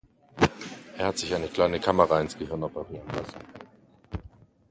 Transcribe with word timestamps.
Er 0.97 1.05
hat 1.05 1.19
sich 1.19 1.35
eine 1.35 1.47
kleine 1.47 1.79
Kamera 1.79 2.19
ins 2.19 2.35
Gehirn 2.35 2.63
operieren 2.63 3.07
lassen. 3.09 3.39